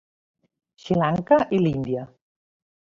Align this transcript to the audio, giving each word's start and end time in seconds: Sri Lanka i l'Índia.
Sri 0.83 0.97
Lanka 1.03 1.39
i 1.59 1.61
l'Índia. 1.63 2.11